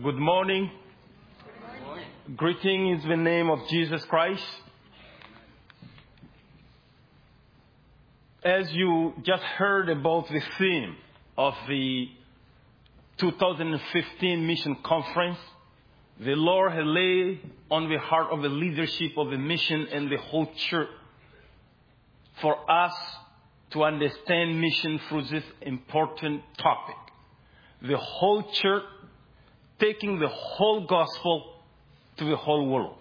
Good 0.00 0.16
morning. 0.16 0.70
Greeting 2.34 2.88
in 2.88 3.06
the 3.06 3.14
name 3.14 3.50
of 3.50 3.58
Jesus 3.68 4.02
Christ. 4.06 4.42
As 8.42 8.72
you 8.72 9.12
just 9.22 9.42
heard 9.42 9.90
about 9.90 10.28
the 10.28 10.40
theme 10.56 10.96
of 11.36 11.52
the 11.68 12.08
2015 13.18 14.46
mission 14.46 14.78
conference, 14.82 15.36
the 16.18 16.36
Lord 16.36 16.72
has 16.72 16.86
laid 16.86 17.50
on 17.70 17.90
the 17.90 17.98
heart 17.98 18.28
of 18.32 18.40
the 18.40 18.48
leadership 18.48 19.12
of 19.18 19.28
the 19.28 19.36
mission 19.36 19.88
and 19.92 20.10
the 20.10 20.16
whole 20.16 20.50
church 20.70 20.88
for 22.40 22.56
us 22.70 22.94
to 23.72 23.84
understand 23.84 24.58
mission 24.58 24.98
through 25.10 25.24
this 25.24 25.44
important 25.60 26.40
topic. 26.56 26.96
The 27.82 27.98
whole 27.98 28.42
church 28.52 28.84
taking 29.82 30.20
the 30.20 30.28
whole 30.28 30.86
gospel 30.86 31.54
to 32.16 32.24
the 32.24 32.36
whole 32.36 32.68
world. 32.68 32.96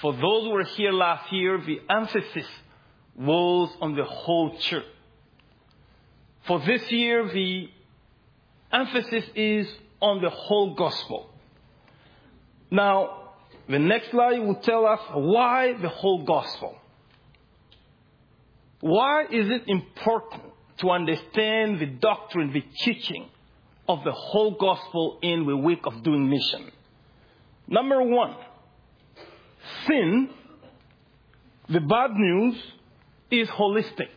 For 0.00 0.12
those 0.12 0.44
who 0.44 0.50
were 0.50 0.64
here 0.64 0.90
last 0.90 1.32
year, 1.32 1.62
the 1.64 1.80
emphasis 1.88 2.46
was 3.16 3.70
on 3.80 3.94
the 3.94 4.04
whole 4.04 4.58
church. 4.58 4.84
For 6.46 6.58
this 6.60 6.90
year, 6.90 7.28
the 7.32 7.68
emphasis 8.72 9.24
is 9.36 9.68
on 10.00 10.20
the 10.20 10.30
whole 10.30 10.74
gospel. 10.74 11.30
Now, 12.70 13.28
the 13.68 13.78
next 13.78 14.10
slide 14.10 14.40
will 14.40 14.56
tell 14.56 14.84
us 14.86 15.00
why 15.12 15.74
the 15.80 15.88
whole 15.88 16.24
gospel. 16.24 16.76
Why 18.80 19.26
is 19.30 19.48
it 19.48 19.62
important 19.68 20.42
to 20.78 20.90
understand 20.90 21.78
the 21.78 21.86
doctrine, 21.86 22.52
the 22.52 22.64
teaching 22.84 23.28
of 23.88 24.04
the 24.04 24.12
whole 24.12 24.52
gospel 24.52 25.18
in 25.22 25.46
the 25.46 25.56
week 25.56 25.80
of 25.84 26.02
doing 26.02 26.28
mission? 26.28 26.70
Number 27.68 28.02
one, 28.02 28.36
sin, 29.86 30.30
the 31.68 31.80
bad 31.80 32.12
news, 32.12 32.56
is 33.30 33.48
holistic. 33.48 34.08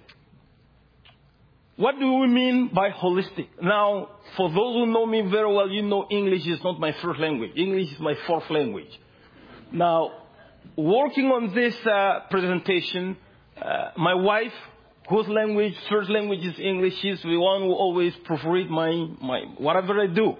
What 1.78 2.00
do 2.00 2.14
we 2.14 2.28
mean 2.28 2.70
by 2.74 2.90
holistic? 2.90 3.48
Now, 3.62 4.10
for 4.38 4.50
those 4.50 4.76
who 4.76 4.86
know 4.86 5.06
me 5.06 5.22
very 5.22 5.54
well, 5.54 5.70
you 5.70 5.82
know 5.82 6.08
English 6.10 6.48
is 6.48 6.64
not 6.64 6.80
my 6.80 6.94
first 6.94 7.20
language. 7.20 7.52
English 7.56 7.92
is 7.92 8.00
my 8.00 8.16
fourth 8.28 8.50
language. 8.50 9.00
Now, 9.72 10.12
working 10.78 11.26
on 11.26 11.54
this 11.54 11.76
uh, 11.86 12.22
presentation, 12.30 13.18
uh, 13.62 13.92
my 13.98 14.14
wife, 14.14 14.54
whose 15.10 15.28
language, 15.28 15.76
first 15.90 16.10
language 16.10 16.46
is 16.46 16.60
English, 16.60 16.98
she's 17.00 17.22
the 17.22 17.38
one 17.38 17.62
who 17.62 17.74
always 17.74 18.14
proofread 18.28 18.70
my, 18.70 19.08
my, 19.22 19.42
whatever 19.58 20.00
I 20.02 20.08
do. 20.08 20.36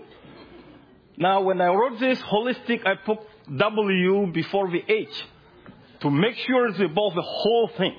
Now, 1.18 1.42
when 1.42 1.62
I 1.62 1.68
wrote 1.68 2.00
this 2.00 2.20
holistic, 2.22 2.86
I 2.86 2.96
put 2.96 3.20
W 3.56 4.32
before 4.34 4.70
the 4.70 4.84
H 4.88 5.10
to 6.02 6.10
make 6.10 6.36
sure 6.36 6.68
it's 6.68 6.80
about 6.80 7.16
the 7.16 7.22
whole 7.22 7.70
thing. 7.78 7.96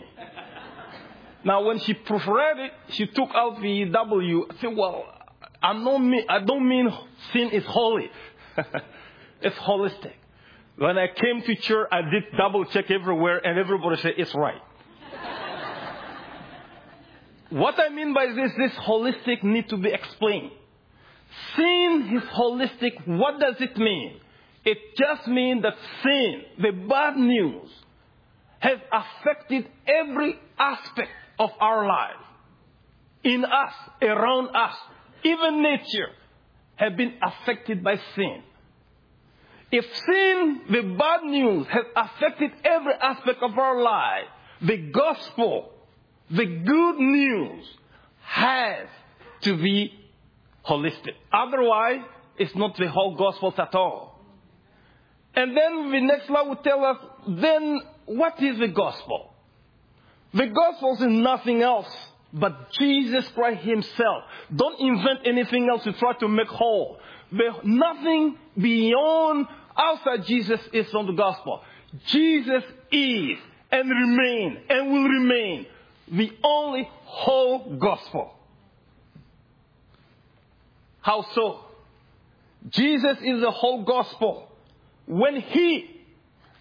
Now, 1.45 1.63
when 1.63 1.79
she 1.79 1.95
proofread 1.95 2.67
it, 2.67 2.73
she 2.89 3.07
took 3.07 3.31
out 3.35 3.63
the 3.63 3.85
W. 3.87 4.47
I 4.51 4.61
said, 4.61 4.77
well, 4.77 5.05
I 5.63 5.73
don't 5.73 6.11
mean, 6.11 6.25
I 6.29 6.41
don't 6.41 6.69
mean 6.69 6.93
sin 7.33 7.51
is 7.51 7.65
holy. 7.65 8.11
it's 9.41 9.57
holistic. 9.57 10.13
When 10.77 10.99
I 10.99 11.07
came 11.07 11.43
to 11.43 11.55
church, 11.55 11.89
I 11.91 12.03
did 12.03 12.25
double 12.37 12.65
check 12.67 12.91
everywhere 12.91 13.39
and 13.39 13.59
everybody 13.59 13.97
said 14.03 14.15
it's 14.19 14.35
right. 14.35 14.61
What 17.51 17.79
I 17.79 17.89
mean 17.91 18.13
by 18.13 18.27
this, 18.27 18.53
this 18.57 18.73
holistic 18.73 19.43
need 19.43 19.69
to 19.69 19.77
be 19.77 19.91
explained. 19.93 20.51
Sin 21.57 22.11
is 22.17 22.23
holistic. 22.31 23.07
What 23.07 23.41
does 23.41 23.57
it 23.61 23.77
mean? 23.77 24.21
It 24.65 24.79
just 24.99 25.29
means 25.29 25.63
that 25.63 25.75
sin, 26.03 26.43
the 26.59 26.73
bad 26.73 27.17
news, 27.17 27.71
has 28.59 28.79
affected 28.93 29.69
every 29.87 30.39
aspect 30.59 31.11
of 31.39 31.51
our 31.61 31.87
life. 31.87 32.17
In 33.23 33.45
us, 33.45 33.73
around 34.03 34.49
us, 34.57 34.75
even 35.25 35.63
nature 35.63 36.09
have 36.77 36.97
been 36.97 37.15
affected 37.23 37.85
by 37.85 37.97
sin. 38.15 38.43
If 39.71 39.85
sin, 39.85 40.61
the 40.71 40.83
bad 40.97 41.23
news, 41.25 41.67
has 41.69 41.85
affected 41.95 42.51
every 42.65 42.95
aspect 42.95 43.43
of 43.43 43.59
our 43.59 43.83
life, 43.83 44.27
the 44.63 44.77
gospel, 44.77 45.73
the 46.31 46.47
good 46.47 46.99
news 46.99 47.65
has 48.23 48.89
to 49.43 49.57
be 49.57 49.93
holistic. 50.67 51.15
Otherwise, 51.33 52.03
it's 52.39 52.55
not 52.55 52.77
the 52.77 52.89
whole 52.89 53.17
gospel 53.17 53.55
at 53.57 53.75
all. 53.75 54.21
And 55.35 55.57
then 55.57 55.91
the 55.91 56.01
next 56.01 56.27
slide 56.27 56.49
will 56.49 56.57
tell 56.57 56.85
us, 56.85 56.97
then 57.29 57.81
what 58.07 58.43
is 58.43 58.59
the 58.59 58.69
gospel? 58.69 59.33
The 60.33 60.47
gospel 60.47 60.95
is 60.95 61.01
nothing 61.03 61.63
else 61.63 61.95
but 62.33 62.73
Jesus 62.73 63.29
Christ 63.29 63.63
Himself. 63.63 64.25
Don't 64.55 64.81
invent 64.81 65.21
anything 65.25 65.69
else 65.71 65.85
to 65.85 65.93
try 65.93 66.15
to 66.15 66.29
make 66.29 66.49
whole. 66.49 66.99
There's 67.31 67.55
nothing 67.65 68.37
beyond 68.59 69.47
outside 69.77 70.27
Jesus 70.27 70.61
is 70.73 70.93
on 70.95 71.07
the 71.07 71.13
gospel. 71.13 71.63
Jesus 72.07 72.65
is 72.91 73.39
and 73.71 73.91
remain 73.91 74.59
and 74.69 74.93
will 74.93 75.09
remain 75.09 75.67
the 76.11 76.31
only 76.43 76.89
whole 77.05 77.77
gospel. 77.77 78.33
How 81.01 81.25
so? 81.35 81.61
Jesus 82.71 83.19
is 83.23 83.41
the 83.41 83.51
whole 83.51 83.85
gospel. 83.85 84.49
When 85.07 85.41
He 85.41 86.03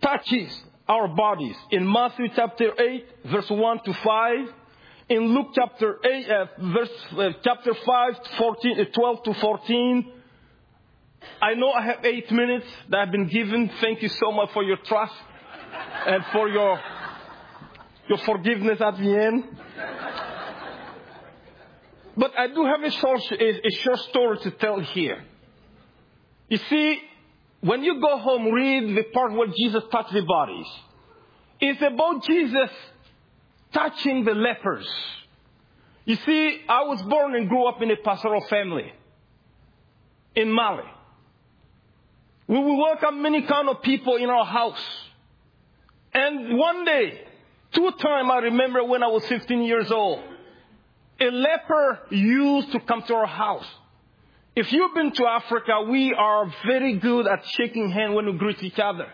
touches 0.01 0.63
our 0.87 1.07
bodies 1.07 1.55
in 1.71 1.91
Matthew 1.91 2.27
chapter 2.35 2.71
8, 2.79 3.07
verse 3.25 3.49
1 3.49 3.83
to 3.85 3.93
5, 3.93 4.53
in 5.09 5.35
Luke 5.35 5.47
chapter 5.53 5.99
8, 6.03 6.29
uh, 6.29 6.45
verse, 6.59 6.89
uh, 7.17 7.29
chapter 7.43 7.73
5, 7.73 8.13
14, 8.37 8.79
uh, 8.79 8.83
12 8.93 9.23
to 9.23 9.33
14, 9.35 10.11
I 11.41 11.53
know 11.55 11.71
I 11.71 11.81
have 11.83 12.05
eight 12.05 12.31
minutes 12.31 12.67
that 12.89 12.99
I've 12.99 13.11
been 13.11 13.27
given. 13.27 13.69
Thank 13.81 14.01
you 14.01 14.09
so 14.09 14.31
much 14.31 14.51
for 14.53 14.63
your 14.63 14.77
trust 14.77 15.13
and 16.05 16.23
for 16.31 16.47
your, 16.49 16.79
your 18.07 18.17
forgiveness 18.19 18.79
at 18.81 18.97
the 18.97 19.17
end. 19.17 19.43
But 22.17 22.31
I 22.37 22.47
do 22.47 22.65
have 22.65 22.81
a 22.81 22.91
short, 22.91 23.21
a, 23.31 23.67
a 23.67 23.71
short 23.81 23.99
story 23.99 24.37
to 24.43 24.51
tell 24.51 24.79
here. 24.79 25.23
You 26.47 26.57
see, 26.69 26.99
when 27.61 27.83
you 27.83 27.99
go 27.99 28.17
home, 28.17 28.51
read 28.51 28.95
the 28.95 29.03
part 29.11 29.33
where 29.33 29.47
Jesus 29.47 29.83
touched 29.91 30.13
the 30.13 30.21
bodies. 30.21 30.67
It's 31.59 31.81
about 31.81 32.23
Jesus 32.23 32.69
touching 33.73 34.23
the 34.23 34.31
lepers. 34.31 34.87
You 36.05 36.15
see, 36.15 36.61
I 36.69 36.83
was 36.83 37.01
born 37.03 37.35
and 37.35 37.49
grew 37.49 37.67
up 37.67 37.81
in 37.81 37.89
a 37.89 37.95
pastoral 37.97 38.45
family 38.47 38.93
in 40.35 40.51
Mali. 40.51 40.83
We 42.47 42.59
will 42.59 42.77
welcome 42.77 43.23
many 43.23 43.41
kind 43.41 43.67
of 43.69 43.81
people 43.81 44.17
in 44.17 44.29
our 44.29 44.45
house. 44.45 44.85
And 46.13 46.57
one 46.57 46.85
day, 46.85 47.21
two 47.75 47.91
times 47.99 48.29
I 48.31 48.37
remember 48.39 48.83
when 48.83 49.03
I 49.03 49.07
was 49.07 49.25
15 49.27 49.61
years 49.63 49.91
old, 49.91 50.23
a 51.19 51.25
leper 51.25 51.99
used 52.09 52.71
to 52.71 52.79
come 52.79 53.03
to 53.03 53.13
our 53.13 53.27
house. 53.27 53.67
If 54.55 54.71
you've 54.71 54.93
been 54.93 55.11
to 55.11 55.25
Africa, 55.25 55.85
we 55.89 56.13
are 56.13 56.51
very 56.65 56.97
good 56.97 57.27
at 57.27 57.45
shaking 57.45 57.91
hands 57.91 58.15
when 58.15 58.25
we 58.25 58.33
greet 58.37 58.63
each 58.63 58.79
other. 58.79 59.07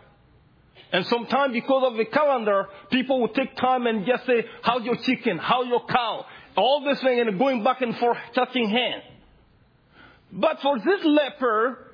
And 0.94 1.06
sometimes 1.08 1.54
because 1.54 1.92
of 1.92 1.98
the 1.98 2.06
calendar, 2.06 2.68
people 2.92 3.22
will 3.22 3.30
take 3.30 3.56
time 3.56 3.88
and 3.88 4.06
just 4.06 4.26
say, 4.26 4.46
how's 4.62 4.84
your 4.84 4.98
chicken? 4.98 5.38
How's 5.38 5.68
your 5.68 5.86
cow? 5.86 6.26
All 6.56 6.84
this 6.84 7.02
thing 7.02 7.20
and 7.20 7.40
going 7.40 7.64
back 7.64 7.82
and 7.82 7.96
forth, 7.98 8.18
touching 8.36 8.70
hands. 8.70 9.04
But 10.32 10.62
for 10.62 10.78
this 10.78 11.04
leper, 11.04 11.92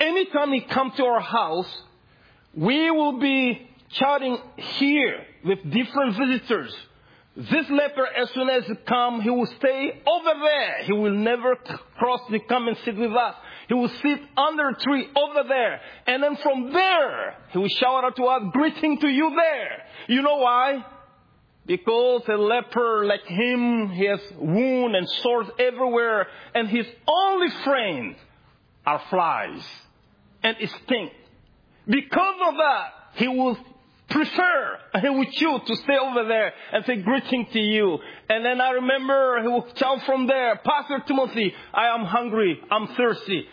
anytime 0.00 0.52
he 0.52 0.60
comes 0.62 0.94
to 0.96 1.04
our 1.04 1.20
house, 1.20 1.82
we 2.54 2.90
will 2.90 3.18
be 3.18 3.68
chatting 3.98 4.38
here 4.78 5.24
with 5.44 5.58
different 5.70 6.16
visitors. 6.16 6.74
This 7.36 7.68
leper, 7.68 8.06
as 8.06 8.30
soon 8.30 8.48
as 8.48 8.64
he 8.64 8.74
come, 8.86 9.20
he 9.20 9.30
will 9.30 9.46
stay 9.58 10.02
over 10.06 10.40
there. 10.40 10.84
He 10.84 10.92
will 10.92 11.14
never 11.14 11.56
cross 11.98 12.20
to 12.30 12.38
come 12.48 12.68
and 12.68 12.76
sit 12.84 12.96
with 12.96 13.10
us. 13.10 13.34
He 13.66 13.74
will 13.74 13.88
sit 13.88 14.20
under 14.36 14.68
a 14.68 14.74
tree 14.74 15.08
over 15.16 15.48
there. 15.48 15.80
And 16.06 16.22
then 16.22 16.36
from 16.36 16.72
there, 16.72 17.36
he 17.50 17.58
will 17.58 17.68
shout 17.68 18.04
out 18.04 18.16
to 18.16 18.24
us, 18.24 18.42
greeting 18.52 19.00
to 19.00 19.08
you 19.08 19.32
there. 19.34 19.84
You 20.08 20.22
know 20.22 20.36
why? 20.36 20.84
Because 21.66 22.22
a 22.28 22.36
leper 22.36 23.04
like 23.06 23.24
him, 23.26 23.88
he 23.88 24.04
has 24.04 24.20
wounds 24.38 24.96
and 24.96 25.08
sores 25.22 25.48
everywhere. 25.58 26.28
And 26.54 26.68
his 26.68 26.86
only 27.08 27.48
friends 27.64 28.16
are 28.86 29.02
flies 29.10 29.64
and 30.44 30.56
stink. 30.84 31.10
Because 31.86 32.36
of 32.48 32.54
that, 32.54 32.92
he 33.14 33.28
will 33.28 33.56
prefer, 34.14 34.78
he 35.02 35.08
would 35.08 35.30
choose 35.32 35.60
to 35.66 35.76
stay 35.76 35.98
over 35.98 36.26
there 36.28 36.52
and 36.72 36.84
say 36.84 36.96
greeting 37.02 37.46
to 37.52 37.58
you. 37.58 37.98
And 38.28 38.44
then 38.44 38.60
I 38.60 38.70
remember 38.70 39.42
he 39.42 39.48
would 39.48 39.76
shout 39.76 40.04
from 40.06 40.28
there, 40.28 40.60
Pastor 40.64 41.02
Timothy, 41.06 41.52
I 41.74 41.88
am 41.88 42.04
hungry, 42.04 42.60
I'm 42.70 42.86
thirsty. 42.94 43.46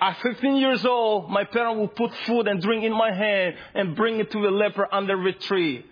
At 0.00 0.20
15 0.22 0.56
years 0.56 0.84
old, 0.84 1.30
my 1.30 1.44
parents 1.44 1.80
would 1.80 1.96
put 1.96 2.14
food 2.26 2.46
and 2.46 2.60
drink 2.62 2.84
in 2.84 2.92
my 2.92 3.12
hand 3.12 3.56
and 3.74 3.96
bring 3.96 4.20
it 4.20 4.30
to 4.30 4.40
the 4.40 4.50
leper 4.50 4.86
under 4.92 5.16
the 5.16 5.32
tree. 5.32 5.84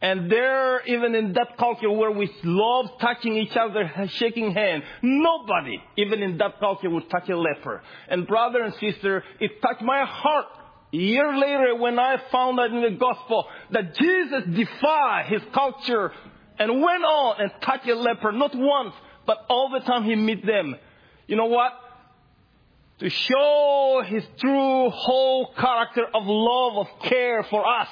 And 0.00 0.30
there, 0.30 0.80
even 0.86 1.14
in 1.14 1.32
that 1.34 1.58
culture 1.58 1.90
where 1.90 2.10
we 2.10 2.30
love 2.44 2.86
touching 3.00 3.36
each 3.36 3.56
other, 3.56 4.08
shaking 4.08 4.52
hands, 4.52 4.84
nobody, 5.02 5.82
even 5.96 6.22
in 6.22 6.38
that 6.38 6.58
culture, 6.60 6.90
would 6.90 7.10
touch 7.10 7.28
a 7.28 7.36
leper. 7.36 7.82
And 8.08 8.26
brother 8.26 8.62
and 8.62 8.74
sister, 8.74 9.22
it 9.38 9.60
touched 9.60 9.82
my 9.82 10.04
heart. 10.04 10.46
Year 10.92 11.36
later, 11.36 11.74
when 11.76 11.98
I 11.98 12.16
found 12.30 12.60
out 12.60 12.70
in 12.70 12.82
the 12.82 12.98
gospel 12.98 13.46
that 13.70 13.96
Jesus 13.96 14.44
defied 14.54 15.26
his 15.26 15.42
culture 15.52 16.12
and 16.58 16.82
went 16.82 17.02
on 17.02 17.40
and 17.40 17.50
touched 17.62 17.88
a 17.88 17.94
leper, 17.94 18.30
not 18.30 18.54
once, 18.54 18.94
but 19.26 19.38
all 19.48 19.70
the 19.70 19.80
time 19.80 20.04
he 20.04 20.14
meet 20.14 20.46
them. 20.46 20.76
You 21.26 21.36
know 21.36 21.46
what? 21.46 21.72
to 23.02 23.10
show 23.10 24.04
his 24.06 24.24
true 24.38 24.88
whole 24.90 25.52
character 25.58 26.04
of 26.14 26.22
love, 26.24 26.86
of 26.86 27.02
care 27.02 27.42
for 27.42 27.66
us. 27.66 27.88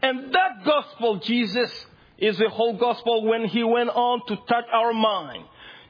And 0.00 0.32
that 0.32 0.64
gospel, 0.64 1.18
Jesus, 1.18 1.86
is 2.16 2.38
the 2.38 2.48
whole 2.48 2.76
gospel 2.76 3.24
when 3.26 3.46
he 3.46 3.64
went 3.64 3.90
on 3.90 4.20
to 4.28 4.36
touch 4.36 4.64
our 4.72 4.92
mind. 4.92 5.44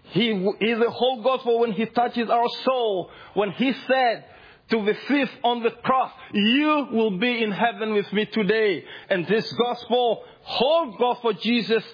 He 0.05 0.31
is 0.31 0.79
the 0.79 0.91
whole 0.91 1.23
gospel 1.23 1.61
when 1.61 1.73
he 1.73 1.85
touches 1.85 2.31
our 2.31 2.49
soul, 2.65 3.11
when 3.35 3.51
he 3.51 3.75
said 3.87 4.25
to 4.71 4.85
the 4.85 4.95
thief 5.09 5.31
on 5.45 5.63
the 5.63 5.71
cross, 5.71 6.13
you 6.33 6.89
will 6.93 7.19
be 7.19 7.43
in 7.43 7.53
heaven 7.53 7.93
with 7.93 8.11
me 8.13 8.27
today. 8.27 8.85
And 9.11 9.27
this 9.27 9.53
gospel, 9.53 10.25
whole 10.43 10.97
gospel, 10.99 11.33
Jesus, 11.35 11.85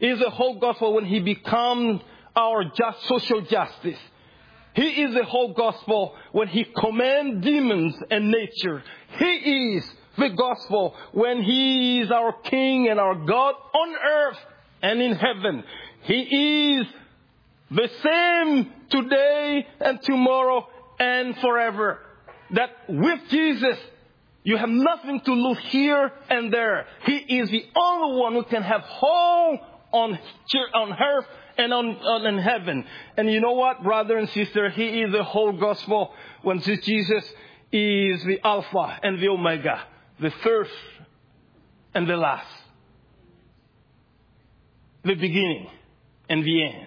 is 0.00 0.18
the 0.18 0.30
whole 0.30 0.58
gospel 0.58 0.94
when 0.94 1.04
he 1.04 1.20
becomes 1.20 2.02
our 2.36 2.64
just 2.64 3.06
social 3.06 3.40
justice. 3.42 3.98
He 4.74 5.02
is 5.02 5.14
the 5.14 5.24
whole 5.24 5.52
gospel 5.52 6.14
when 6.32 6.48
he 6.48 6.64
commands 6.64 7.44
demons 7.44 7.96
and 8.10 8.30
nature. 8.30 8.82
He 9.18 9.76
is 9.76 9.90
the 10.16 10.30
gospel 10.30 10.94
when 11.12 11.42
he 11.42 12.00
is 12.00 12.10
our 12.10 12.32
king 12.42 12.88
and 12.88 13.00
our 13.00 13.14
God 13.14 13.54
on 13.74 13.94
earth 13.94 14.38
and 14.82 15.02
in 15.02 15.14
heaven. 15.16 15.64
He 16.02 16.76
is 16.76 16.86
the 17.70 17.90
same 18.02 18.70
today 18.90 19.66
and 19.80 20.00
tomorrow 20.02 20.66
and 21.00 21.36
forever. 21.38 21.98
That 22.52 22.70
with 22.88 23.20
Jesus, 23.30 23.76
you 24.44 24.56
have 24.56 24.68
nothing 24.68 25.20
to 25.22 25.32
lose 25.32 25.58
here 25.70 26.12
and 26.28 26.52
there. 26.52 26.86
He 27.04 27.16
is 27.16 27.50
the 27.50 27.64
only 27.74 28.20
one 28.20 28.34
who 28.34 28.44
can 28.44 28.62
have 28.62 28.82
whole 28.82 29.58
on, 29.92 30.18
on 30.74 30.92
earth 30.92 31.26
and 31.58 31.72
on, 31.72 31.86
on 31.96 32.26
in 32.26 32.38
heaven. 32.38 32.84
And 33.16 33.30
you 33.30 33.40
know 33.40 33.52
what, 33.52 33.82
brother 33.82 34.16
and 34.16 34.28
sister? 34.30 34.70
He 34.70 35.02
is 35.02 35.12
the 35.12 35.24
whole 35.24 35.52
gospel 35.52 36.12
when 36.42 36.60
Jesus 36.60 37.24
is 37.72 38.24
the 38.24 38.40
Alpha 38.44 38.98
and 39.02 39.20
the 39.20 39.28
Omega, 39.28 39.82
the 40.20 40.30
first 40.42 40.72
and 41.94 42.08
the 42.08 42.16
last, 42.16 42.46
the 45.04 45.14
beginning 45.14 45.68
and 46.28 46.44
the 46.44 46.64
end. 46.64 46.86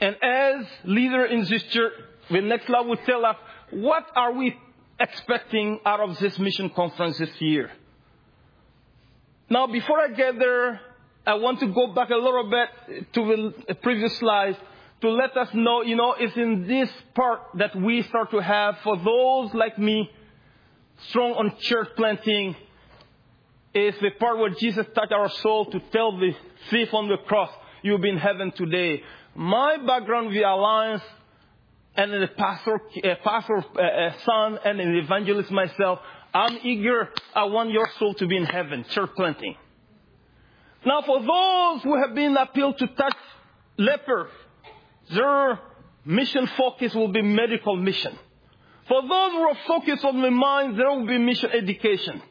And 0.00 0.16
as 0.22 0.66
leader 0.84 1.24
in 1.26 1.44
this 1.44 1.62
church, 1.64 1.92
the 2.30 2.40
next 2.40 2.66
slide 2.66 2.86
will 2.86 2.96
tell 2.96 3.24
us 3.24 3.36
what 3.70 4.06
are 4.14 4.32
we 4.32 4.56
expecting 4.98 5.80
out 5.84 6.00
of 6.00 6.18
this 6.18 6.38
mission 6.38 6.70
conference 6.70 7.18
this 7.18 7.30
year. 7.40 7.70
Now, 9.48 9.66
before 9.66 9.98
I 9.98 10.08
get 10.08 10.38
there, 10.38 10.80
I 11.26 11.34
want 11.34 11.60
to 11.60 11.66
go 11.66 11.92
back 11.92 12.10
a 12.10 12.16
little 12.16 12.48
bit 12.48 13.12
to 13.14 13.52
the 13.66 13.74
previous 13.74 14.16
slide 14.18 14.56
to 15.00 15.10
let 15.10 15.36
us 15.36 15.48
know, 15.54 15.82
you 15.82 15.96
know, 15.96 16.14
it's 16.18 16.36
in 16.36 16.66
this 16.66 16.90
part 17.14 17.40
that 17.54 17.74
we 17.74 18.02
start 18.02 18.30
to 18.32 18.38
have, 18.38 18.76
for 18.84 18.96
those 18.96 19.54
like 19.54 19.78
me, 19.78 20.10
strong 21.08 21.32
on 21.32 21.56
church 21.60 21.88
planting, 21.96 22.54
is 23.72 23.94
the 24.00 24.10
part 24.18 24.38
where 24.38 24.50
Jesus 24.50 24.86
touched 24.94 25.12
our 25.12 25.30
soul 25.30 25.66
to 25.66 25.80
tell 25.92 26.18
the 26.18 26.32
thief 26.70 26.92
on 26.92 27.08
the 27.08 27.16
cross, 27.26 27.50
you'll 27.82 27.98
be 27.98 28.10
in 28.10 28.18
heaven 28.18 28.52
today. 28.52 29.02
My 29.34 29.78
background, 29.86 30.34
the 30.34 30.42
Alliance, 30.42 31.02
and 31.96 32.12
the 32.12 32.28
pastor, 32.36 32.80
uh, 33.04 33.14
pastor 33.22 33.64
uh, 33.76 33.82
uh, 33.82 34.12
son, 34.24 34.58
and 34.64 34.80
an 34.80 34.94
evangelist 34.96 35.50
myself, 35.50 35.98
I'm 36.32 36.58
eager. 36.62 37.08
I 37.34 37.44
want 37.44 37.70
your 37.70 37.88
soul 37.98 38.14
to 38.14 38.26
be 38.26 38.36
in 38.36 38.44
heaven, 38.44 38.84
church 38.90 39.10
planting. 39.16 39.56
Now, 40.86 41.02
for 41.02 41.20
those 41.20 41.82
who 41.82 42.00
have 42.00 42.14
been 42.14 42.36
appealed 42.36 42.78
to 42.78 42.86
touch 42.86 43.16
leper, 43.76 44.28
their 45.12 45.60
mission 46.04 46.46
focus 46.56 46.94
will 46.94 47.12
be 47.12 47.22
medical 47.22 47.76
mission. 47.76 48.16
For 48.88 49.02
those 49.02 49.32
who 49.32 49.48
are 49.48 49.58
focused 49.66 50.04
on 50.04 50.22
the 50.22 50.30
mind, 50.30 50.78
there 50.78 50.88
will 50.88 51.06
be 51.06 51.18
mission 51.18 51.50
education. 51.50 52.22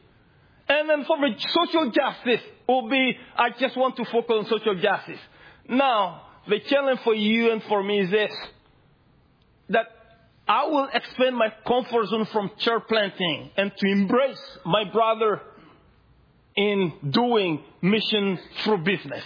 And 0.68 0.88
then 0.88 1.04
for 1.04 1.16
the 1.18 1.34
social 1.48 1.90
justice 1.90 2.40
will 2.68 2.88
be, 2.88 3.16
I 3.36 3.50
just 3.58 3.76
want 3.76 3.96
to 3.96 4.04
focus 4.04 4.36
on 4.38 4.46
social 4.46 4.74
justice. 4.76 5.18
Now, 5.68 6.22
the 6.48 6.60
challenge 6.60 7.00
for 7.00 7.14
you 7.14 7.52
and 7.52 7.62
for 7.64 7.82
me 7.82 8.00
is 8.00 8.10
this, 8.10 8.32
that 9.70 9.86
I 10.46 10.66
will 10.66 10.88
expand 10.92 11.36
my 11.36 11.52
comfort 11.66 12.08
zone 12.08 12.26
from 12.26 12.50
church 12.58 12.82
planting 12.88 13.50
and 13.56 13.72
to 13.76 13.86
embrace 13.88 14.40
my 14.64 14.84
brother 14.90 15.40
in 16.56 16.92
doing 17.08 17.62
mission 17.80 18.38
through 18.62 18.78
business. 18.78 19.22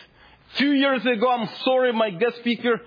Few 0.57 0.71
years 0.71 1.05
ago, 1.05 1.31
I'm 1.31 1.49
sorry, 1.65 1.93
my 1.93 2.11
guest 2.11 2.37
speaker, 2.41 2.81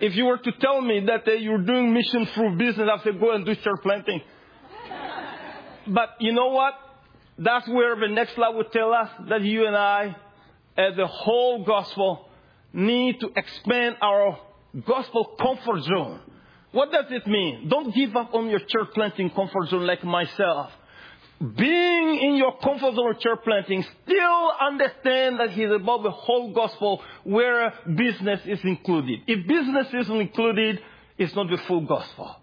if 0.00 0.14
you 0.16 0.24
were 0.26 0.38
to 0.38 0.52
tell 0.60 0.80
me 0.80 1.06
that 1.06 1.26
uh, 1.26 1.32
you're 1.32 1.62
doing 1.64 1.94
mission 1.94 2.26
through 2.34 2.56
business, 2.56 2.88
I'd 2.92 3.02
say 3.04 3.12
go 3.18 3.30
and 3.30 3.46
do 3.46 3.54
church 3.54 3.80
planting. 3.82 4.20
but 5.86 6.10
you 6.20 6.32
know 6.32 6.48
what? 6.48 6.74
That's 7.38 7.68
where 7.68 7.96
the 7.96 8.08
next 8.08 8.34
slide 8.34 8.54
would 8.54 8.72
tell 8.72 8.92
us 8.92 9.08
that 9.28 9.42
you 9.42 9.66
and 9.66 9.76
I, 9.76 10.16
as 10.76 10.98
a 10.98 11.06
whole 11.06 11.64
gospel, 11.64 12.28
need 12.72 13.20
to 13.20 13.30
expand 13.36 13.96
our 14.02 14.38
gospel 14.84 15.36
comfort 15.40 15.82
zone. 15.84 16.20
What 16.74 16.90
does 16.92 17.06
it 17.10 17.26
mean? 17.26 17.68
Don't 17.68 17.94
give 17.94 18.14
up 18.16 18.34
on 18.34 18.50
your 18.50 18.58
church 18.58 18.88
planting 18.94 19.30
comfort 19.30 19.68
zone 19.70 19.86
like 19.86 20.04
myself 20.04 20.70
being 21.40 22.18
in 22.20 22.36
your 22.36 22.56
comfort 22.58 22.94
zone 22.94 23.10
of 23.10 23.20
church 23.20 23.40
planting, 23.44 23.84
still 24.04 24.52
understand 24.60 25.40
that 25.40 25.50
he's 25.50 25.70
about 25.70 26.02
the 26.02 26.10
whole 26.10 26.52
gospel 26.52 27.02
where 27.24 27.72
business 27.96 28.40
is 28.46 28.60
included. 28.64 29.20
If 29.26 29.46
business 29.46 29.88
isn't 29.92 30.20
included, 30.20 30.80
it's 31.18 31.34
not 31.34 31.50
the 31.50 31.58
full 31.66 31.82
gospel. 31.82 32.36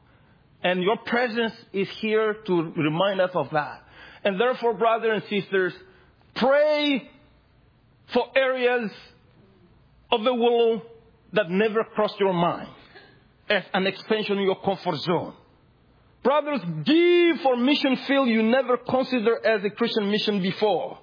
And 0.63 0.83
your 0.83 0.97
presence 0.97 1.53
is 1.73 1.89
here 1.99 2.35
to 2.45 2.73
remind 2.75 3.21
us 3.21 3.31
of 3.33 3.49
that. 3.51 3.83
And 4.23 4.39
therefore, 4.39 4.75
brothers 4.75 5.23
and 5.23 5.41
sisters, 5.43 5.73
pray 6.35 7.09
for 8.13 8.27
areas 8.35 8.91
of 10.11 10.23
the 10.23 10.35
world 10.35 10.81
that 11.33 11.49
never 11.49 11.83
crossed 11.83 12.19
your 12.19 12.33
mind 12.33 12.69
as 13.51 13.63
an 13.73 13.85
expansion 13.85 14.37
of 14.37 14.45
your 14.45 14.59
comfort 14.61 14.95
zone. 15.01 15.33
Brothers, 16.23 16.61
give 16.85 17.41
for 17.41 17.57
mission 17.57 17.97
field 18.07 18.29
you 18.29 18.43
never 18.43 18.77
considered 18.77 19.45
as 19.45 19.63
a 19.65 19.69
Christian 19.69 20.09
mission 20.09 20.41
before. 20.41 20.99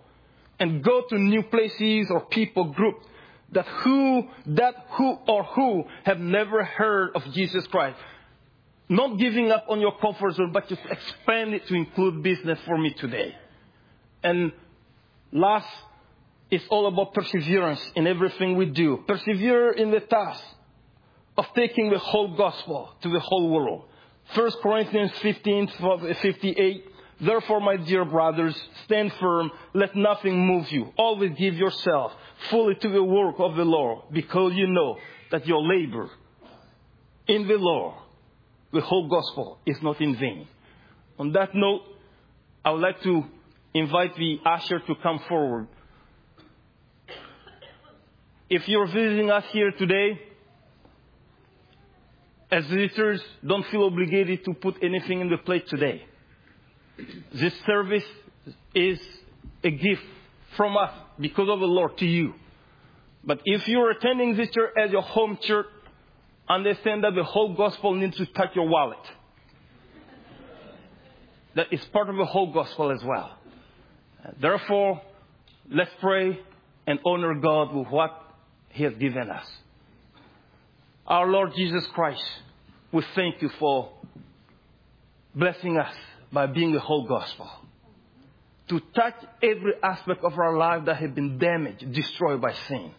And 0.59 0.83
go 0.83 1.02
to 1.09 1.19
new 1.19 1.43
places 1.45 2.11
or 2.11 2.26
people 2.26 2.73
groups 2.73 3.07
that 3.52 3.67
who, 3.67 4.28
that 4.47 4.75
who 4.90 5.19
or 5.26 5.45
who 5.45 5.85
have 6.05 6.19
never 6.19 6.64
heard 6.64 7.11
of 7.14 7.23
Jesus 7.33 7.67
Christ. 7.67 7.99
Not 8.88 9.19
giving 9.19 9.50
up 9.50 9.67
on 9.69 9.81
your 9.81 9.97
comfort 9.99 10.35
zone, 10.35 10.50
but 10.52 10.69
just 10.69 10.81
expand 10.90 11.55
it 11.55 11.67
to 11.67 11.75
include 11.75 12.23
business 12.23 12.59
for 12.67 12.78
me 12.78 12.90
today. 12.95 13.37
And 14.23 14.52
last, 15.33 15.69
it's 16.50 16.64
all 16.71 16.87
about 16.87 17.12
perseverance 17.12 17.81
in 17.95 18.07
everything 18.07 18.57
we 18.57 18.67
do. 18.67 19.05
Persevere 19.07 19.73
in 19.73 19.90
the 19.90 20.00
task 20.00 20.43
of 21.38 21.47
taking 21.54 21.88
the 21.90 21.99
whole 21.99 22.37
gospel 22.37 22.90
to 23.00 23.09
the 23.09 23.21
whole 23.21 23.49
world. 23.49 23.85
1 24.35 24.50
Corinthians 24.61 25.12
15, 25.23 25.68
58. 26.21 26.85
Therefore, 27.21 27.61
my 27.61 27.76
dear 27.76 28.04
brothers, 28.04 28.61
stand 28.85 29.12
firm. 29.21 29.50
Let 29.73 29.97
nothing 29.97 30.47
move 30.47 30.71
you. 30.71 30.92
Always 30.99 31.33
give 31.38 31.54
yourself 31.54 32.12
fully 32.50 32.75
to 32.75 32.88
the 32.88 33.02
work 33.02 33.37
of 33.38 33.57
the 33.57 33.64
Lord 33.64 34.02
because 34.12 34.52
you 34.54 34.66
know 34.66 34.99
that 35.30 35.47
your 35.47 35.62
labor 35.62 36.11
in 37.28 37.47
the 37.47 37.57
Lord, 37.57 37.95
the 38.73 38.80
whole 38.80 39.09
gospel, 39.09 39.59
is 39.64 39.80
not 39.83 40.00
in 40.00 40.16
vain. 40.16 40.49
On 41.18 41.33
that 41.33 41.54
note, 41.54 41.83
I 42.64 42.73
would 42.73 42.83
like 42.83 43.00
to 43.02 43.25
invite 43.75 44.16
the 44.16 44.38
usher 44.45 44.80
to 44.80 44.95
come 45.02 45.21
forward. 45.28 45.68
If 48.50 48.68
you're 48.68 48.87
visiting 48.87 49.30
us 49.30 49.45
here 49.52 49.71
today, 49.73 50.21
as 52.50 52.67
visitors, 52.67 53.23
don't 53.47 53.67
feel 53.67 53.85
obligated 53.85 54.45
to 54.45 54.55
put 54.55 54.76
anything 54.83 55.21
in 55.21 55.28
the 55.28 55.37
plate 55.38 55.67
today. 55.69 56.05
This 57.33 57.52
service 57.67 58.05
is 58.75 58.99
a 59.62 59.71
gift 59.71 60.02
from 60.57 60.76
us 60.76 60.93
because 61.21 61.49
of 61.49 61.61
the 61.61 61.67
Lord 61.67 61.99
to 61.99 62.07
you. 62.07 62.35
But 63.25 63.40
if 63.45 63.69
you're 63.69 63.90
attending 63.90 64.37
this 64.37 64.50
church 64.50 64.73
as 64.83 64.90
your 64.90 65.02
home 65.02 65.38
church, 65.43 65.67
understand 66.49 67.05
that 67.05 67.14
the 67.14 67.25
whole 67.25 67.55
gospel 67.55 67.95
needs 67.95 68.17
to 68.17 68.26
touch 68.26 68.50
your 68.55 68.69
wallet. 68.69 68.99
that 71.55 71.73
is 71.73 71.85
part 71.93 72.09
of 72.09 72.17
the 72.17 72.25
whole 72.25 72.52
gospel 72.52 72.90
as 72.90 73.02
well. 73.05 73.37
Therefore, 74.40 75.02
let's 75.71 75.90
pray 76.00 76.38
and 76.87 76.99
honor 77.05 77.35
God 77.35 77.75
with 77.75 77.88
what 77.88 78.11
He 78.71 78.85
has 78.85 78.95
given 78.95 79.28
us. 79.31 79.47
Our 81.09 81.27
Lord 81.27 81.55
Jesus 81.57 81.87
Christ, 81.95 82.23
we 82.93 83.03
thank 83.15 83.41
you 83.41 83.49
for 83.59 83.91
blessing 85.35 85.79
us 85.79 85.95
by 86.31 86.45
being 86.45 86.73
the 86.73 86.81
whole 86.81 87.07
gospel. 87.07 87.49
To 88.69 88.79
touch 88.95 89.15
every 89.43 89.73
aspect 89.83 90.23
of 90.23 90.38
our 90.38 90.55
life 90.59 90.85
that 90.85 90.97
has 90.97 91.11
been 91.12 91.38
damaged, 91.38 91.91
destroyed 91.93 92.43
by 92.43 92.53
sin. 92.53 92.91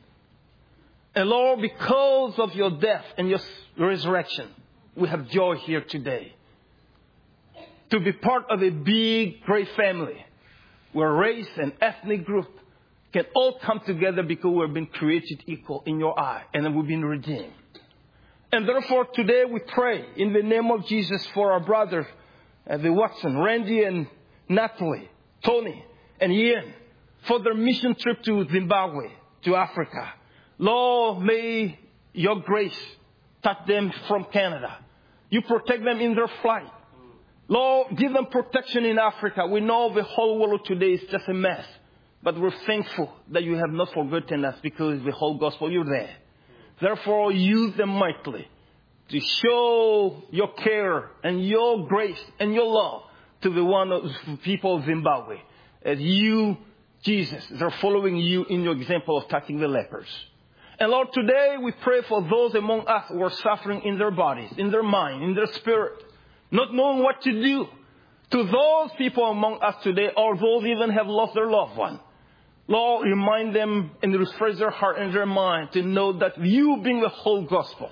And 1.14 1.30
Lord, 1.30 1.62
because 1.62 2.40
of 2.40 2.56
your 2.56 2.72
death 2.72 3.06
and 3.16 3.30
your 3.30 3.40
resurrection, 3.78 4.48
we 4.96 5.08
have 5.08 5.30
joy 5.30 5.58
here 5.58 5.82
today. 5.82 6.34
To 7.92 8.00
be 8.00 8.12
part 8.12 8.46
of 8.50 8.64
a 8.64 8.72
big, 8.72 9.44
great 9.44 9.70
family 9.78 10.26
where 10.94 11.14
race 11.14 11.50
and 11.62 11.74
ethnic 11.80 12.26
group 12.26 12.50
can 13.14 13.26
all 13.36 13.60
come 13.60 13.82
together 13.86 14.24
because 14.24 14.52
we've 14.52 14.74
been 14.74 14.88
created 14.88 15.44
equal 15.46 15.84
in 15.86 16.00
your 16.00 16.20
eye 16.20 16.42
and 16.56 16.76
we've 16.76 16.88
been 16.88 17.06
redeemed. 17.06 17.54
And 18.52 18.68
therefore 18.68 19.06
today 19.14 19.44
we 19.46 19.60
pray 19.60 20.06
in 20.16 20.34
the 20.34 20.42
name 20.42 20.72
of 20.72 20.86
Jesus 20.88 21.26
for 21.34 21.52
our 21.52 21.60
brothers, 21.60 22.08
uh, 22.68 22.78
the 22.78 22.92
Watson, 22.92 23.38
Randy 23.38 23.84
and 23.84 24.08
Natalie, 24.48 25.10
Tony 25.44 25.86
and 26.20 26.34
Ian, 26.34 26.74
for 27.28 27.40
their 27.40 27.54
mission 27.54 27.96
trip 27.96 28.24
to 28.24 28.48
Zimbabwe, 28.52 29.10
to 29.44 29.56
Africa. 29.56 30.14
Lord, 30.58 31.24
may 31.24 31.78
your 32.14 32.42
grace 32.42 32.80
touch 33.44 33.68
them 33.68 33.92
from 34.08 34.26
Canada. 34.26 34.78
You 35.30 35.44
protect 35.44 35.84
them 35.84 36.00
in 36.00 36.16
their 36.16 36.30
flight. 36.42 36.72
Lord, 37.48 37.98
give 37.98 38.14
them 38.14 38.28
protection 38.32 38.84
in 38.84 38.98
Africa. 38.98 39.46
We 39.48 39.60
know 39.60 39.94
the 39.94 40.04
whole 40.04 40.40
world 40.40 40.66
today 40.66 40.94
is 40.94 41.02
just 41.12 41.28
a 41.28 41.34
mess. 41.34 41.66
But 42.22 42.40
we're 42.40 42.52
thankful 42.66 43.14
that 43.32 43.44
you 43.44 43.56
have 43.56 43.70
not 43.70 43.94
forgotten 43.94 44.44
us 44.44 44.58
because 44.62 45.02
the 45.04 45.12
whole 45.12 45.38
gospel, 45.38 45.72
you're 45.72 45.86
there. 45.86 46.16
Therefore, 46.82 47.32
use 47.32 47.76
them 47.76 47.90
mightily 47.90 48.48
to 49.10 49.20
show 49.20 50.24
your 50.32 50.54
care 50.54 51.10
and 51.24 51.46
your 51.46 51.88
grace 51.88 52.24
and 52.40 52.54
your 52.54 52.68
love 52.68 53.04
to 53.42 53.50
the 53.50 53.64
one 53.64 53.92
of 53.92 54.04
the 54.04 54.38
people 54.44 54.78
of 54.78 54.86
Zimbabwe. 54.86 55.38
As 55.84 56.00
you, 56.00 56.58
Jesus, 57.04 57.44
are 57.62 57.72
following 57.82 58.18
you 58.18 58.46
in 58.46 58.62
your 58.62 58.74
example 58.74 59.18
of 59.18 59.28
touching 59.30 59.60
the 59.60 59.68
lepers. 59.68 60.08
And 60.80 60.92
Lord, 60.92 61.10
today 61.14 61.56
we 61.62 61.72
pray 61.72 62.02
for 62.08 62.22
those 62.22 62.56
among 62.56 62.88
us 62.88 63.06
who 63.10 63.22
are 63.22 63.32
suffering 63.32 63.82
in 63.84 63.98
their 63.98 64.12
bodies, 64.12 64.52
in 64.58 64.72
their 64.72 64.84
mind, 64.84 65.24
in 65.24 65.36
their 65.36 65.48
spirit, 65.48 66.02
not 66.52 66.74
knowing 66.74 67.04
what 67.04 67.22
to 67.24 67.32
do. 67.32 67.68
To 68.32 68.44
those 68.44 68.92
people 68.98 69.26
among 69.26 69.60
us 69.62 69.76
today, 69.84 70.12
or 70.16 70.38
those 70.38 70.64
even 70.66 70.92
have 70.92 71.08
lost 71.08 71.34
their 71.34 71.50
loved 71.50 71.76
one, 71.76 72.00
Lord, 72.70 73.08
remind 73.08 73.56
them 73.56 73.90
and 74.04 74.18
refresh 74.18 74.60
their 74.60 74.70
heart 74.70 75.00
and 75.00 75.12
their 75.12 75.26
mind 75.26 75.72
to 75.74 75.82
know 75.82 76.14
that 76.20 76.40
you 76.40 76.80
being 76.84 77.02
the 77.02 77.10
whole 77.10 77.42
gospel, 77.42 77.90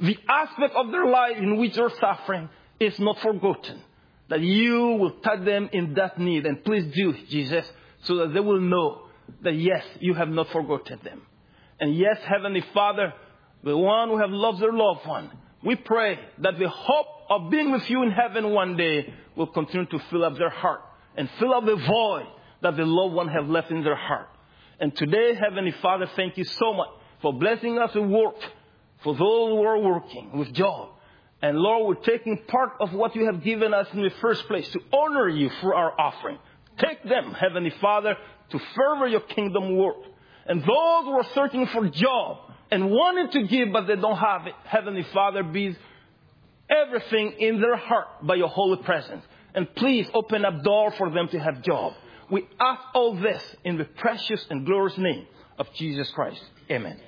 the 0.00 0.18
aspect 0.28 0.74
of 0.74 0.90
their 0.90 1.06
life 1.06 1.36
in 1.36 1.56
which 1.56 1.76
they're 1.76 1.88
suffering 2.00 2.48
is 2.80 2.98
not 2.98 3.20
forgotten. 3.20 3.80
That 4.28 4.40
you 4.40 4.96
will 4.98 5.12
touch 5.20 5.44
them 5.44 5.70
in 5.72 5.94
that 5.94 6.18
need. 6.18 6.46
And 6.46 6.64
please 6.64 6.92
do, 6.92 7.14
Jesus, 7.30 7.64
so 8.02 8.16
that 8.16 8.34
they 8.34 8.40
will 8.40 8.60
know 8.60 9.02
that 9.44 9.54
yes, 9.54 9.84
you 10.00 10.14
have 10.14 10.28
not 10.28 10.50
forgotten 10.50 10.98
them. 11.04 11.22
And 11.78 11.96
yes, 11.96 12.18
Heavenly 12.28 12.64
Father, 12.74 13.14
the 13.62 13.78
one 13.78 14.08
who 14.08 14.18
have 14.18 14.30
loved 14.30 14.60
their 14.60 14.72
loved 14.72 15.06
one, 15.06 15.30
we 15.64 15.76
pray 15.76 16.18
that 16.38 16.58
the 16.58 16.68
hope 16.68 17.06
of 17.30 17.50
being 17.52 17.70
with 17.70 17.88
you 17.88 18.02
in 18.02 18.10
heaven 18.10 18.50
one 18.50 18.76
day 18.76 19.14
will 19.36 19.46
continue 19.46 19.86
to 19.86 19.98
fill 20.10 20.24
up 20.24 20.36
their 20.36 20.50
heart 20.50 20.80
and 21.16 21.30
fill 21.38 21.54
up 21.54 21.64
the 21.64 21.76
void 21.76 22.26
that 22.62 22.76
the 22.76 22.84
loved 22.84 23.14
one 23.14 23.28
have 23.28 23.48
left 23.48 23.70
in 23.70 23.82
their 23.84 23.96
heart. 23.96 24.28
And 24.80 24.94
today, 24.94 25.34
Heavenly 25.34 25.74
Father, 25.82 26.08
thank 26.16 26.36
you 26.36 26.44
so 26.44 26.72
much 26.72 26.88
for 27.20 27.32
blessing 27.32 27.78
us 27.78 27.94
with 27.94 28.08
work, 28.08 28.36
for 29.02 29.14
those 29.14 29.50
who 29.50 29.62
are 29.62 29.78
working 29.80 30.38
with 30.38 30.52
job. 30.52 30.90
And 31.42 31.56
Lord, 31.56 31.86
we're 31.86 32.04
taking 32.04 32.38
part 32.48 32.72
of 32.80 32.92
what 32.92 33.14
you 33.14 33.26
have 33.26 33.42
given 33.42 33.72
us 33.72 33.86
in 33.92 34.02
the 34.02 34.10
first 34.20 34.46
place 34.48 34.68
to 34.70 34.80
honor 34.92 35.28
you 35.28 35.50
for 35.60 35.74
our 35.74 35.98
offering. 35.98 36.38
Take 36.78 37.02
them, 37.04 37.32
Heavenly 37.32 37.72
Father, 37.80 38.16
to 38.50 38.60
further 38.76 39.06
your 39.06 39.20
kingdom 39.20 39.76
work. 39.76 39.96
And 40.46 40.60
those 40.60 41.04
who 41.04 41.12
are 41.12 41.26
searching 41.34 41.66
for 41.66 41.88
job 41.88 42.38
and 42.70 42.90
wanting 42.90 43.30
to 43.30 43.48
give 43.48 43.72
but 43.72 43.86
they 43.86 43.96
don't 43.96 44.16
have 44.16 44.46
it, 44.46 44.54
Heavenly 44.64 45.06
Father, 45.12 45.42
be 45.42 45.76
everything 46.68 47.34
in 47.38 47.60
their 47.60 47.76
heart 47.76 48.06
by 48.22 48.34
your 48.34 48.48
holy 48.48 48.82
presence. 48.82 49.24
And 49.54 49.72
please 49.74 50.08
open 50.14 50.44
up 50.44 50.62
door 50.62 50.92
for 50.92 51.10
them 51.10 51.28
to 51.28 51.38
have 51.38 51.62
job. 51.62 51.94
We 52.30 52.46
ask 52.60 52.80
all 52.94 53.14
this 53.14 53.42
in 53.64 53.78
the 53.78 53.84
precious 53.84 54.44
and 54.50 54.66
glorious 54.66 54.98
name 54.98 55.26
of 55.58 55.66
Jesus 55.74 56.10
Christ. 56.10 56.42
Amen. 56.70 57.00